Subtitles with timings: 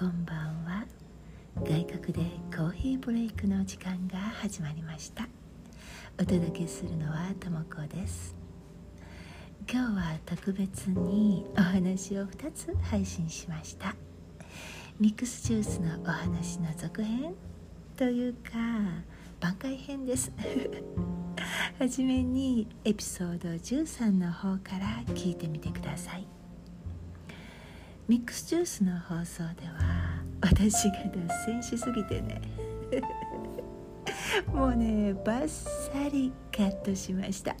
[0.00, 0.86] こんばんは。
[1.62, 5.28] 外国でコーヒーブレイクの時間が始まりました。
[6.18, 8.34] お届けするのはともこです。
[9.70, 13.94] 今日は特別にお話を2つ配信しました。
[14.98, 17.34] ミックスジュースのお話の続編
[17.94, 18.52] というか
[19.40, 20.32] 挽回編です。
[21.78, 26.26] はじめにエピソード13の方から聞いてみてください。
[28.10, 29.89] ミックスジュースの放送では
[30.40, 30.92] 私が
[31.28, 32.40] 脱線しすぎてね。
[34.52, 37.56] もうねバッサリカットしました。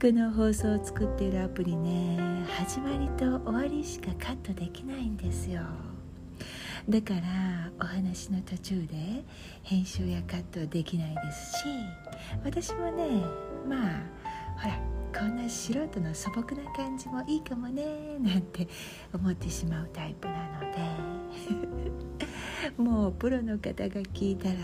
[0.00, 2.18] この放送を作っているアプリね
[2.58, 5.62] 始まりと終わりしかカットできないんですよ。
[6.88, 7.20] だから
[7.80, 9.24] お話の途中で
[9.64, 11.64] 編集やカットできないですし
[12.44, 13.22] 私もね
[13.68, 14.02] まあ
[14.56, 17.84] ほらこんな素人の素朴な感じもいいかもね
[18.20, 18.68] なんて
[19.14, 21.16] 思ってしまうタイプなので。
[22.76, 24.54] もうプロの方が聞いたら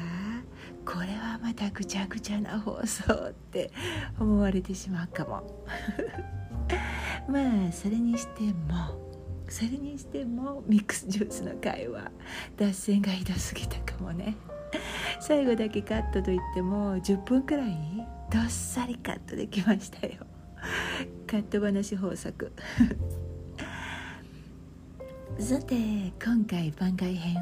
[0.85, 3.71] これはまたぐちゃぐちゃな放送って
[4.19, 5.65] 思われてしまうかも。
[7.29, 9.01] まあそれにしても
[9.49, 12.11] それにしてもミックスジュースの会話
[12.57, 14.37] 脱線がひどすぎたかもね。
[15.21, 17.77] 最後だけカットといっても10分くらい
[18.31, 20.32] どっさりカットできましたよ。
[21.33, 22.53] カット話豊作。
[25.41, 27.41] さて今回番外編を、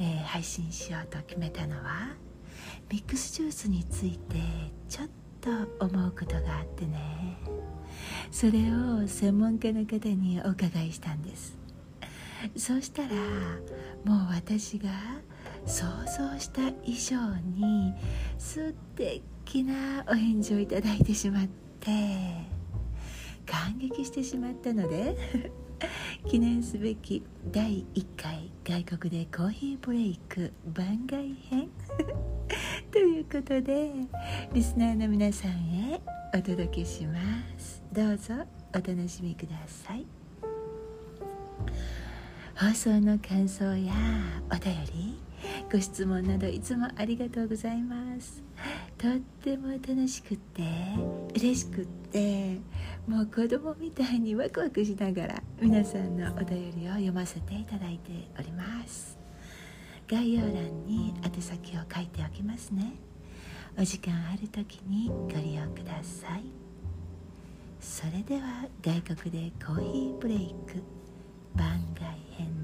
[0.00, 2.16] えー、配信しようと決めたのは
[2.90, 4.40] ミックスジュースについて
[4.88, 5.08] ちょっ
[5.40, 5.52] と
[5.86, 7.38] 思うことがあってね。
[8.32, 11.56] それを専門家の方にお伺いしたんです。
[12.56, 13.10] そうしたら
[14.04, 14.90] もう私が
[15.66, 15.84] 想
[16.18, 17.16] 像した以上
[17.56, 17.94] に
[18.38, 21.46] 素敵なお返事をいただいてしまっ
[21.78, 22.51] て。
[23.46, 25.16] 感激してしまったので
[26.28, 31.68] 記念すべき第1回外国でコーヒーブレイク番外編。
[32.92, 33.90] ということで
[34.52, 36.00] リスナーの皆さんへ
[36.34, 37.18] お届けしま
[37.58, 37.82] す。
[37.92, 38.34] どうぞ
[38.72, 40.06] お楽しみください。
[42.54, 43.92] 放送の感想や
[44.50, 45.31] お便り
[45.70, 48.42] ご質問などいつもありがとうございます。
[48.98, 50.62] とっても楽しくって
[51.34, 52.60] 嬉しくって
[53.06, 59.18] もう子供みたいにワクワクしながら皆さんのお便りを読ませていただいております。
[60.08, 62.94] 概要欄に宛先を書いておきますね。
[63.78, 66.44] お時間ある時にご利用ください。
[67.80, 70.82] それでは外国でコーヒーブレイク
[71.56, 72.04] 番外
[72.36, 72.61] 編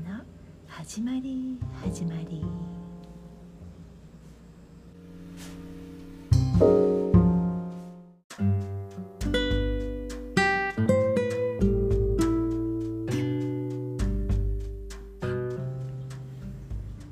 [0.79, 2.41] 始まり始まり。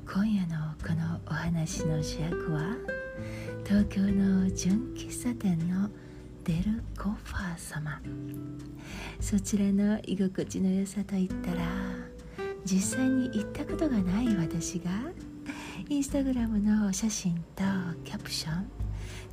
[0.05, 2.73] 今夜のこのお話の主役は
[3.65, 5.89] 東京の純喫茶店の
[6.45, 8.01] デル・コファー様。
[9.19, 11.76] そちらの居心地の良さといったら
[12.69, 14.91] 実際に行ったことがない私が
[15.87, 17.63] インスタグラムの写真と
[18.03, 18.69] キャプション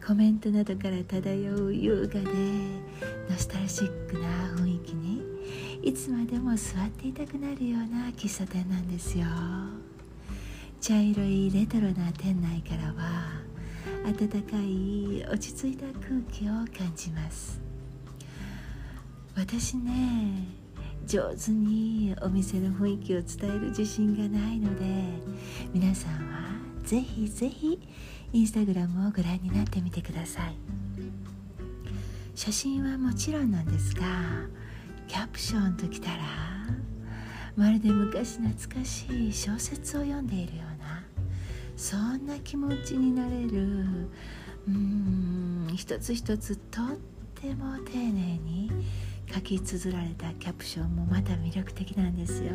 [0.07, 2.27] コメントなどから漂う優雅で
[3.29, 5.23] ノスタルジックな雰囲気に
[5.83, 9.27] いつまでも座っていたくなるような喫茶店なんですよ。
[10.81, 13.33] 茶色いレトロな店内からは
[14.07, 17.61] 温かい落ち着いた空気を感じます。
[19.35, 20.64] 私ね
[21.07, 24.85] 上手にお店の雰囲気を伝える自信がないので
[25.73, 26.45] 皆さんは
[26.83, 27.79] ぜひぜひ
[28.33, 30.57] インスタグラムをご覧になってみてください。
[32.35, 34.03] 写真はもちろんなんですが
[35.07, 36.23] キャプションときたら
[37.57, 41.05] まるで昔懐かしい小説を読んでいるような
[41.77, 44.09] そんな気持ちになれる
[44.67, 46.87] うん一つ一つとっ
[47.41, 48.71] ても丁寧に
[49.35, 52.53] 書き綴られたキャプションもまた魅力的なんですよ。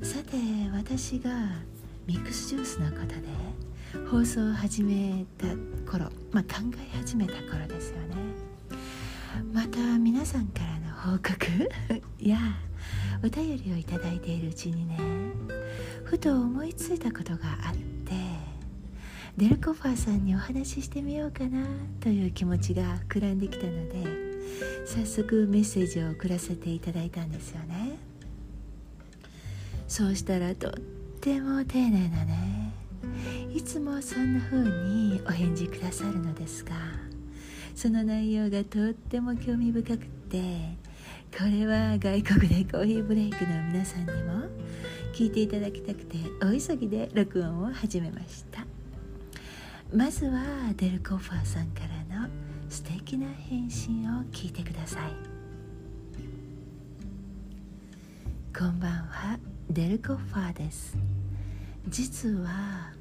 [0.00, 0.38] さて
[0.72, 1.30] 私が
[2.06, 5.46] ミックスジュースのことで放送を始めた
[5.90, 6.62] 頃、まあ、考
[6.94, 8.16] え始めた頃ですよね。
[9.52, 11.68] また皆さんからの報告
[12.18, 12.38] や
[13.22, 14.98] お便りをいただいているうちにね
[16.04, 18.14] ふと思いついたことがあって
[19.36, 21.66] デルコファーさんにお話ししてみようかな
[22.00, 24.29] という気持ちが膨らんできたので
[24.86, 27.98] 早速メッセージを送らせていただいたんですよね。
[29.88, 30.72] そうしたらとっ
[31.20, 32.72] ても丁寧なね
[33.52, 36.72] いつもそんな風にお返事くださるのですが
[37.74, 40.76] その内容がとっても興味深くって
[41.36, 44.44] これは外国でコーヒーブレイクの皆さんにも
[45.12, 48.64] 聞いていただきたくてお急ぎで録音を始めました。
[49.92, 50.40] まずは
[50.76, 51.99] デルコファーさんから
[52.70, 55.12] 素敵な返信を聞いてください。
[58.56, 59.38] こんばんは
[59.68, 60.96] デルコファーです。
[61.88, 62.92] 実は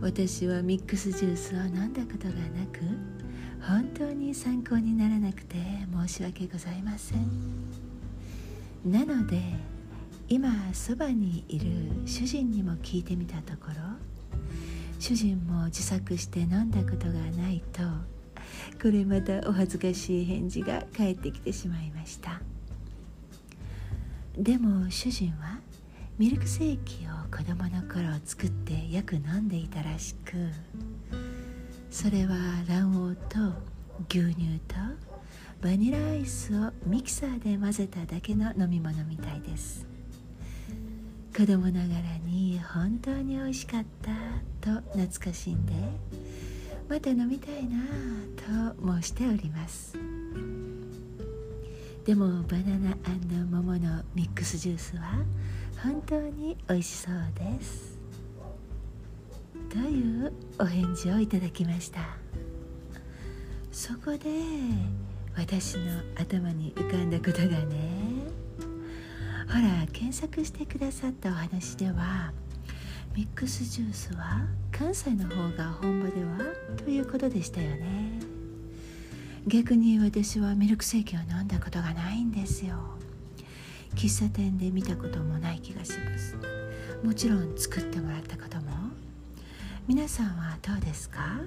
[0.00, 2.80] 私はミックスジュースを飲んだことがなく
[3.60, 5.56] 本当に参考にならなくて
[5.92, 7.20] 申し訳ございません。
[8.82, 9.42] なので
[10.30, 11.66] 今そばにいる
[12.06, 13.74] 主人にも聞いてみたところ
[14.98, 17.82] 主人も自作して飲んだことがないと
[18.80, 22.40] これまたお恥ずかしい返事が返ってきてしまいました。
[24.36, 25.58] でも主人は
[26.16, 30.32] ミルクセーキを子供の頃作ってよく飲んでいたらしく
[31.90, 32.36] それは
[32.68, 33.38] 卵黄と
[34.08, 34.74] 牛乳と
[35.60, 39.86] バニラアイスをミキサーで混ぜただけの飲み物みたいです。
[41.36, 44.10] 子供ながらに本当に美味しかった
[44.60, 45.72] と懐かしんで
[46.88, 47.84] また飲みたいな
[48.74, 49.96] と申しております。
[52.04, 52.96] でもバナナ
[53.50, 55.24] 桃のミックスジュースは
[55.82, 57.98] 本当に美味しそうです。
[59.68, 62.00] というお返事をいただきました。
[63.70, 64.18] そこで
[65.36, 65.84] 私の
[66.16, 68.08] 頭に浮かんだことがね。
[69.46, 72.32] ほら検索してくださったお話では
[73.18, 76.38] ミックスジュースは関西の方が本場では
[76.76, 78.20] ということでしたよね。
[79.44, 82.76] 逆に私はミルクセーキを飲んだことがないんですよ。
[83.96, 86.36] 喫茶店で見たこともない気がします。
[87.02, 88.70] もちろん作ってもらったことも。
[89.88, 91.40] 皆さんはどうですか？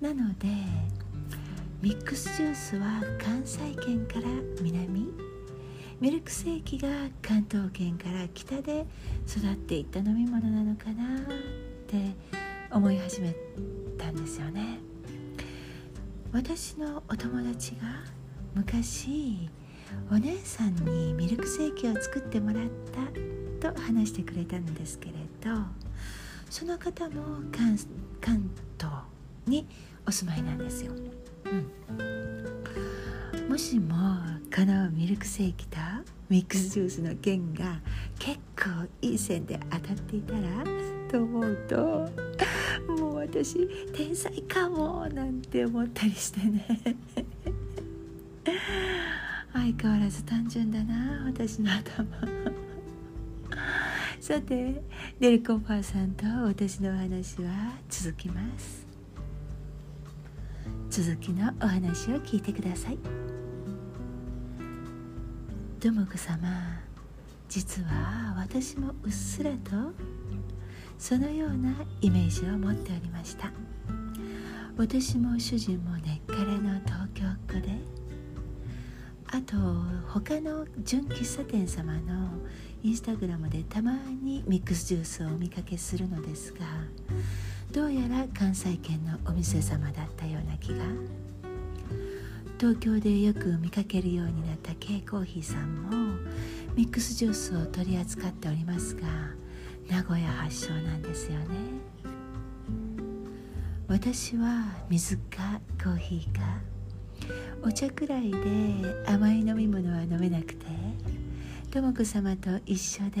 [0.00, 0.48] なので
[1.80, 4.22] ミックスジュースは関西圏から
[4.60, 5.06] 南
[6.04, 6.88] ミルクセーキが
[7.22, 8.84] 関東圏から北で
[9.26, 11.24] 育っていった飲み物なのかなっ
[11.86, 11.96] て
[12.70, 13.34] 思い始め
[13.96, 14.80] たんですよね。
[16.30, 18.04] 私のお友達が
[18.54, 19.48] 昔
[20.12, 22.68] お姉さんにミルクセーキを作ってもらっ
[23.62, 25.58] たと話してくれたんですけれど
[26.50, 27.78] その方も関
[28.20, 28.92] 関東
[29.46, 29.66] に
[30.06, 30.92] お住まいなんですよ、
[31.46, 35.78] うん、もしもこのミルクセーキと
[36.28, 37.80] ミックスジュースの件が
[38.20, 40.40] 結構いい線で当たっていたら
[41.10, 41.76] と思うと
[42.86, 46.64] もう私天才かもなんて思ったりしてね。
[49.52, 52.06] 相変わらず単純だな私の頭。
[54.20, 54.84] さて
[55.18, 58.86] デルコファーさんと私のお話は続きます。
[60.90, 63.33] 続きのお話を聞いてください。
[65.84, 66.48] とも子様
[67.46, 69.92] 実は私もうっすらと
[70.98, 73.52] そのようなイメージを持っておりました。
[74.78, 77.78] 私も主人も根っからの東京っ子で
[79.26, 79.56] あと
[80.08, 82.30] 他の純喫茶店様の
[82.82, 83.92] インスタグラムでたま
[84.22, 86.60] にミックスジュースをお見かけするのですが
[87.72, 90.78] どうやら関西圏のお店様だったような気が。
[92.58, 96.16] 東京でよく見かけるようになった K コーヒーさんも
[96.76, 99.02] ミックスジュースを取り扱っておりますが
[99.88, 101.46] 名古屋発祥なんですよね。
[103.86, 106.40] 私は水かコーヒーか
[107.62, 108.38] お茶くらいで
[109.06, 110.66] 甘い飲み物は飲めなくて
[111.70, 113.20] とも子様と一緒で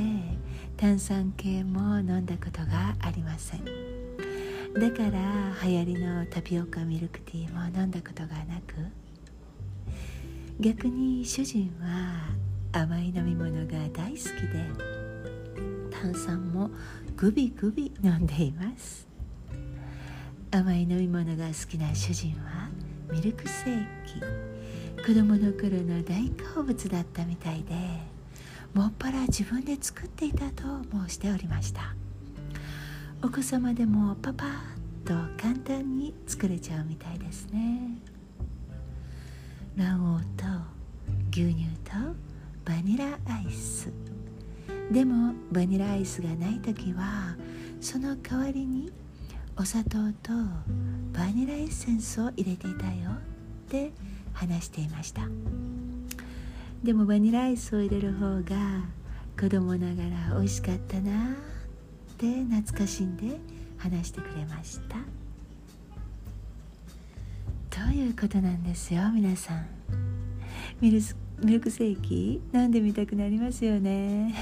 [0.76, 3.64] 炭酸系も飲んだことがありません。
[3.64, 8.74] だから流行りのタピオカミルクティーも飲んだことがなく
[10.60, 12.30] 逆に主人は
[12.72, 14.64] 甘い飲み物が大好きで
[15.90, 16.70] 炭酸も
[17.16, 19.08] グビグビ飲んでいます。
[20.50, 22.68] 甘い飲み物が好きな主人は
[23.12, 24.20] ミルクセーキ。
[25.04, 27.74] 子供の頃の大好物だったみたいで
[28.72, 31.94] もっぱら自分で作っていたと申しておりました。
[33.22, 34.48] お子様でもパパッ
[35.04, 38.13] と簡単に作れちゃうみたいですね。
[39.76, 40.44] 卵黄と
[41.32, 41.90] 牛乳と
[42.64, 43.92] バニラアイス。
[44.92, 47.36] でもバニラアイスがない時は
[47.80, 48.92] その代わりに
[49.56, 49.90] お砂糖
[50.22, 50.32] と
[51.12, 53.92] バニラエッセンスを入れていたよって
[54.32, 55.22] 話していました。
[56.84, 58.84] でもバニラアイスを入れる方が
[59.40, 61.34] 子供ながら美味しかったなっ
[62.16, 63.40] て懐かしんで
[63.78, 64.98] 話してくれました。
[67.84, 69.66] ということなんですよ皆さん。
[70.80, 71.00] ミル
[71.42, 72.40] ミルクセーキ？
[72.54, 74.34] 飲んでみたくなりますよね。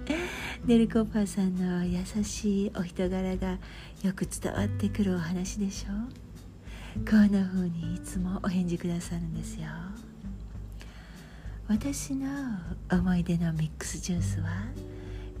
[0.66, 3.58] デルコッパーさんの優しいお人柄が
[4.02, 9.68] よく伝わってくるお話でしょこんな風にいつもお返事くださるんですよ。
[11.68, 12.28] 私の
[12.90, 14.50] 思い出のミックスジュースは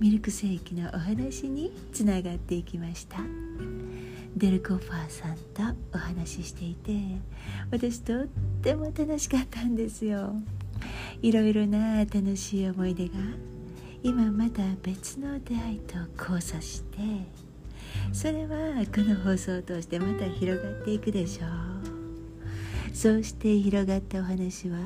[0.00, 3.18] ミルクセーキのお話につながっていきました。
[4.42, 5.62] デルコファーさんと
[5.94, 6.98] お話ししていて
[7.70, 8.26] 私とっ
[8.60, 10.34] ても楽しかったんですよ。
[11.22, 13.14] いろいろな楽しい思い出が
[14.02, 16.98] 今また別の出会いと交差して
[18.12, 22.96] それはこの放送を通してまた広がっていくでしょう。
[22.96, 24.78] そうして広がったお話は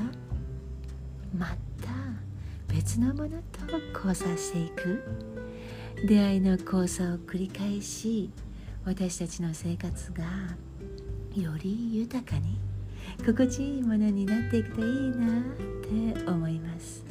[1.34, 1.46] ま
[1.80, 5.02] た別のものと交差していく。
[6.06, 8.28] 出会いの交差を繰り返し
[8.86, 10.24] 私たちの生活が
[11.34, 12.56] より豊かに
[13.18, 15.42] 心地いいものになっていくといいなっ
[16.22, 17.04] て思います。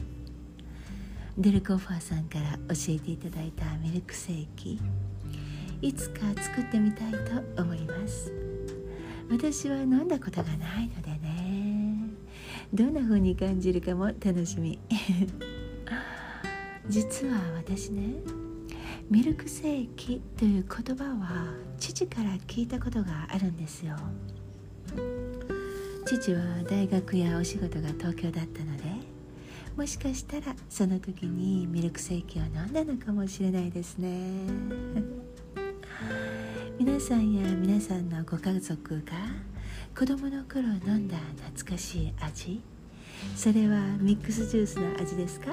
[1.38, 4.80] デルコファーさんから教えていただいたミルクセーキ
[5.82, 8.32] いつか作ってみたいと思います。
[9.30, 12.10] 私は飲んだことがないのでね。
[12.74, 14.80] どんな風に感じるかも楽しみ。
[16.88, 18.45] 実は私ね
[19.10, 23.96] ミルクセーキという言葉は父から聞いたことがあるんですよ。
[26.06, 28.84] 父は大学やお仕事が東京だったので
[29.76, 34.20] もしかしたらその時にミルクセーキを飲んだのかもしれないですね。
[36.78, 39.12] 皆さんや皆さんのご家族が
[39.98, 41.18] 子供の頃飲んだ
[41.54, 42.62] 懐かしい味
[43.36, 45.52] それはミックスジュースの味ですか？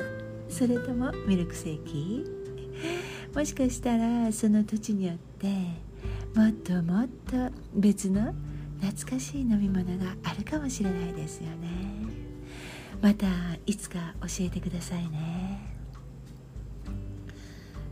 [0.49, 2.25] それともミルクセーキ？
[3.35, 5.47] もしかしたらその土地によって
[6.35, 8.35] もっともっと別の
[8.81, 12.03] 懐かしい飲み物があるかもしれないですよね。
[13.01, 13.27] また
[13.67, 15.73] いつか教えてくださいね。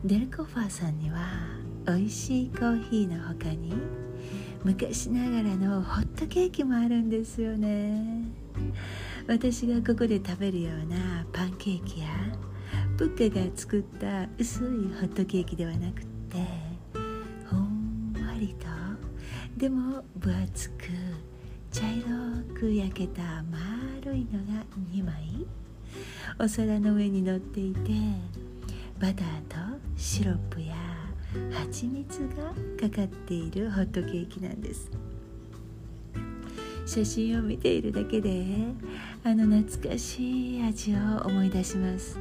[0.04, 1.18] デルコファーさんには
[1.86, 3.72] 美味しいコーヒーの他に
[4.62, 8.24] 昔ながらのホットケーキもあるんですよね。
[9.26, 12.08] 私がここで食べるようなパンケーキや
[13.00, 16.36] ブッカが作った薄いホットケーキではなくて
[17.50, 18.66] ほんわりと
[19.56, 20.82] でも分厚く
[21.72, 22.04] 茶色
[22.54, 25.46] く焼けた丸いのが2枚
[26.38, 27.90] お皿の上に乗っていて
[28.98, 29.56] バターと
[29.96, 30.74] シロップや
[31.54, 32.52] 蜂蜜が
[32.86, 34.90] かかっているホットケーキなんです。
[36.84, 38.44] 写真を見ているだけで
[39.24, 42.18] あの懐かしい味を思い出します。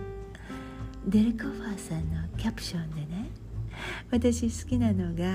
[1.05, 3.29] デルコファーさんのキャプションでね
[4.11, 5.25] 私好きなのが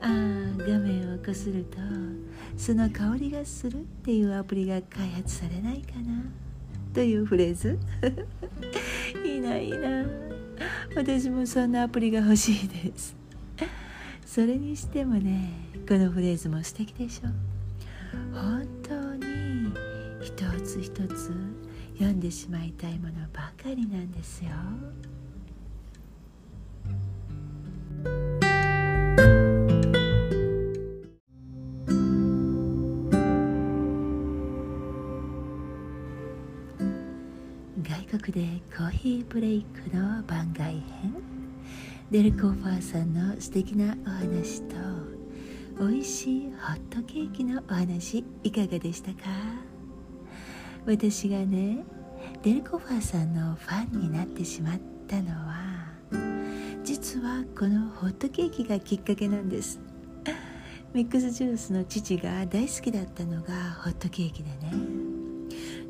[0.00, 0.08] あ
[0.58, 1.78] 画面をこすると
[2.56, 6.22] その香りがするっていうアプリが開発されないかな
[6.94, 7.78] というフレーズ。
[9.24, 10.04] いいないいな。
[10.94, 13.14] 私もそんなアプリが欲しいです。
[14.26, 15.52] それにしてもね
[15.88, 17.28] このフレーズも素敵でしょ。
[18.34, 19.72] 本当に
[20.20, 20.32] 一
[20.64, 21.29] つ一つ
[22.00, 24.50] 読んでしまいたいものばかりなんですよ。
[37.82, 40.80] 外国でコーヒーブレイクの番外編。
[42.10, 44.76] デルコーファーさんの素敵なお話と
[45.78, 49.69] 美味しいホットケーキのお話いかがでしたか？
[50.86, 51.84] 私がね
[52.42, 55.86] デルコファーさんのファンになってしまったのは
[56.84, 59.80] 実はこのホットケーキがきっかけなんです。
[60.92, 63.52] ミックスジュースの父が大好きだったのが
[63.84, 64.72] ホットケーキでね。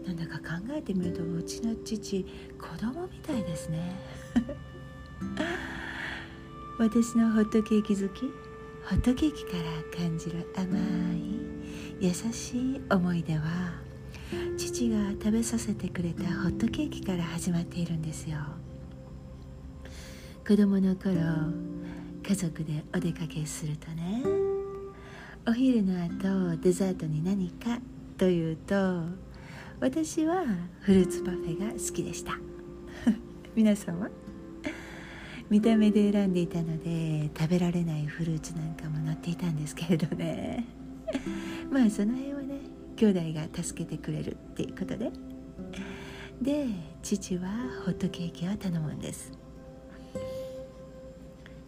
[0.06, 2.26] なんだか考えてみるとうちの父
[2.58, 3.96] 子供みたいですね。
[6.78, 8.22] 私のホットケーキ好き
[8.84, 9.64] ホットケーキから
[9.96, 10.76] 感じる甘
[11.14, 11.38] い
[12.00, 13.89] 優しい思い出は
[14.56, 18.38] 父が食べさせてくれたホットケーキから始まっているんですよ。
[20.46, 21.12] 子供の頃
[22.26, 24.22] 家族でお出かけするとね
[25.46, 27.78] お昼の後デザートに何か
[28.18, 28.74] というと
[29.80, 30.44] 私は
[30.80, 32.38] フルーツパフェが好きでした。
[33.56, 34.10] 皆さんは？
[35.48, 40.64] 見た目で選んでいたので食べられないフルーツなんかも載っていたんですけれどね。
[41.70, 42.60] まあその辺はね
[43.00, 45.10] 兄弟が助けてくれるっていうことで。
[46.42, 46.66] で
[47.02, 47.48] 父は
[47.86, 49.32] ホットケーキを頼むんです。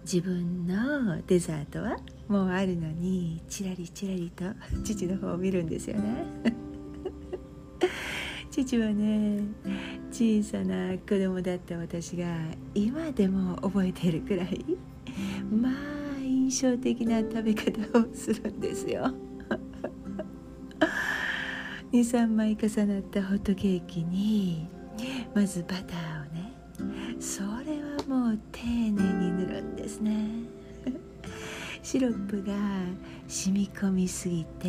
[0.03, 1.97] 自分のデザートは
[2.29, 4.45] もうあるのにチラリチラリと
[4.85, 6.27] 父の方を見るんですよね。
[8.51, 9.41] 父はね
[10.11, 12.27] 小さな子供だった私が
[12.75, 14.67] 今でも覚えているくらい
[15.51, 15.73] まあ
[16.23, 19.15] 印象的な食べ方をするんですよ。
[21.92, 24.66] 23枚重なったホットケーキに
[25.34, 26.52] まずバターをね。
[27.20, 30.26] それはもう丁寧に塗るんですね。
[31.82, 32.54] シロップが
[33.28, 34.68] 染み込みすぎて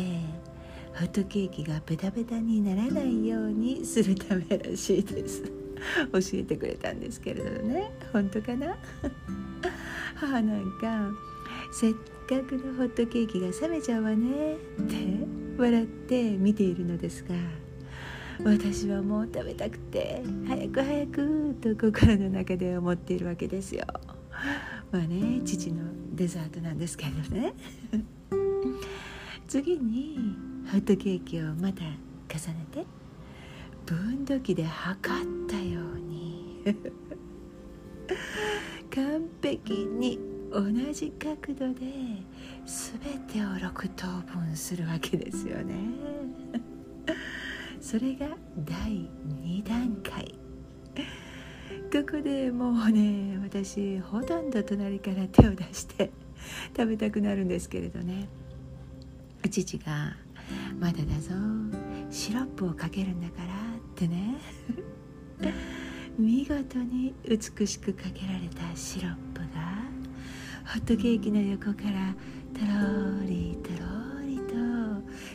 [0.94, 5.42] ホットケーキがベタベタにならないようにするためらしいです。
[6.12, 7.90] 教えてくれたんですけれどね。
[8.12, 8.76] 本当かな？
[10.14, 11.10] 母なんか
[11.72, 15.43] せっかくのホットケーキが冷めちゃうわねって。
[15.56, 17.34] 笑って見ているのですが
[18.42, 23.84] 私はもう食べたくて早く早くと心の中で思っているわけですよ。
[24.90, 25.82] まあね父の
[26.14, 27.54] デザートなんですけどね。
[29.46, 30.34] 次に
[30.70, 32.86] ホットケーキをまた重ねて
[33.86, 36.64] 分度器で測ったように
[38.92, 40.18] 完璧に
[40.54, 41.80] 同じ角度で
[42.64, 45.74] 全てを6等分するわけですよね。
[47.82, 48.28] それが
[48.64, 49.10] 第
[49.42, 50.32] 2段階。
[51.92, 56.12] ここでもうね私ほとんど隣から手を出して
[56.76, 58.28] 食べたくなるんですけれどね。
[59.50, 60.16] 父が
[60.78, 61.34] 「まだだぞ
[62.10, 64.36] シロップをかけるんだから」ってね。
[66.16, 69.73] 見事に美しくかけられたシロップが
[70.66, 72.14] ホットケーキの横から
[72.52, 74.54] とろりとろりと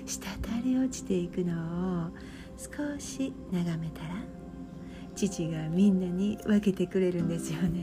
[0.05, 2.09] 滴り落ちていくのを
[2.57, 4.15] 少し眺めたら
[5.15, 7.79] 父がみんなに分けてくれるんですよね。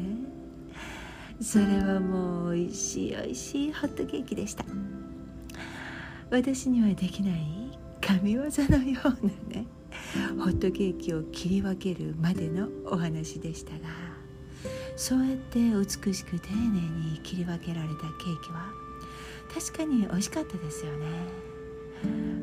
[1.41, 4.65] それはもう美味しい美味しいホットケーキでした。
[6.31, 9.67] 私にはできない神業のようなね
[10.39, 14.06] ホットケーキを切り分けるまでのお話でしたが。
[14.97, 18.73] そうやって美しく丁寧に切り分けられたケーキは
[19.53, 21.07] 確かに美味しかったですよね。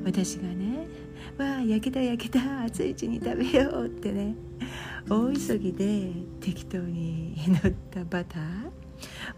[0.05, 0.87] 私がね
[1.37, 4.35] 「わあ焼けた焼けた熱いうちに食べよう」ってね
[5.09, 8.71] 大急ぎで適当に塗ったバター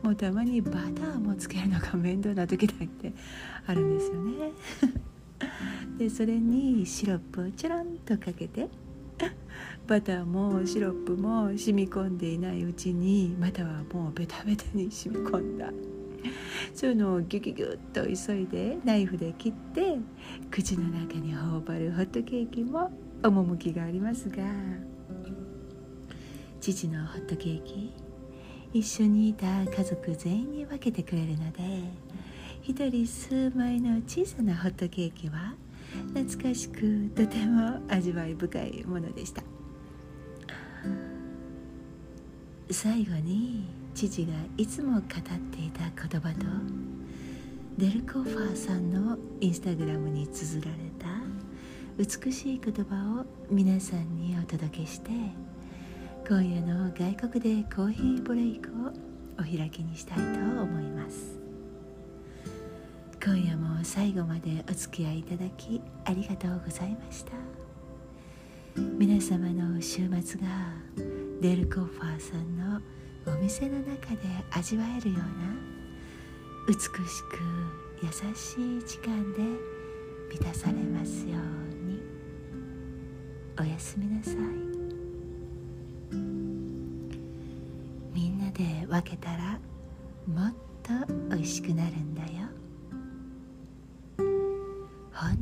[0.03, 3.13] もうたまにバターもつけるのが面倒な時だって
[3.65, 4.51] あるんですよね。
[5.97, 8.69] でそれにシロップをちょろんとかけて
[9.87, 15.71] バターもシロップも染み込んでいないうちにまたはもうベタベタに染み込んだ。
[16.73, 19.97] そういうのをギュギュギュッと急いでナイフで切って
[20.49, 22.91] 口の中に頬張るホットケーキも
[23.23, 24.43] 趣がありますが。
[26.61, 27.93] 父のホットケーキ
[28.73, 31.61] 一緒にいた家族全員に分けてくれるので
[32.63, 35.53] 一人数枚の小さなホットケーキは
[36.13, 39.43] 懐かしくとても味わい深いものでした。
[42.71, 46.45] 最後に父がいつも語っていた言葉と
[47.77, 51.07] デルコファーさんのインスタグラムに綴られた
[51.97, 55.11] 美しい言葉を皆さんにお届けして
[56.27, 58.91] 今夜の外国でコーヒーブレイクを
[59.37, 61.44] お開きにしたいと思います。
[63.25, 67.31] 今夜も最後までお付き合いいただきありがとうございました。
[68.99, 70.47] 皆様の週末が
[71.41, 72.79] デルコッファーさんの
[73.25, 74.19] お店の中で
[74.51, 75.25] 味わえるような
[76.67, 76.79] 美し
[77.23, 77.39] く
[78.03, 79.41] 優しい時間で
[80.29, 82.03] 満たされますように。
[83.59, 84.35] おやすみなさい。
[88.13, 89.59] みんなで分けたら
[90.27, 90.93] もっと
[91.31, 92.44] 美味しくなるんだよ。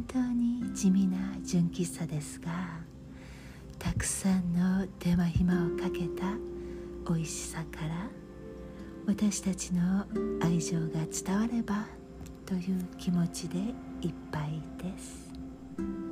[0.04, 2.52] 本当に地味な純喫茶ですが
[3.80, 6.34] たくさんの手間暇をかけた
[7.08, 8.10] 美味しさから
[9.08, 10.06] 私たちの
[10.42, 11.86] 愛情が伝われば
[12.46, 13.58] という気持ちで
[14.02, 16.03] いっぱいです。